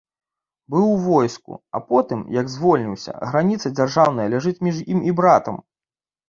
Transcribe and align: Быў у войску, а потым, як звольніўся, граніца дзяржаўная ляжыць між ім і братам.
Быў 0.75 0.85
у 0.93 0.93
войску, 1.07 1.51
а 1.79 1.81
потым, 1.91 2.23
як 2.37 2.49
звольніўся, 2.53 3.13
граніца 3.33 3.73
дзяржаўная 3.81 4.27
ляжыць 4.37 4.57
між 4.71 4.77
ім 4.95 4.99
і 5.13 5.17
братам. 5.23 5.63